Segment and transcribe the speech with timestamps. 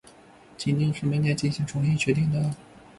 [0.57, 2.55] 紧盯是每年进行重新确定的。